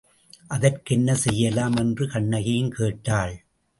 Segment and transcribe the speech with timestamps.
[0.47, 1.75] அதற்கென்ன செய்யலாம்?
[1.75, 3.35] என்று கண்ணகியும் கேட்டாள்.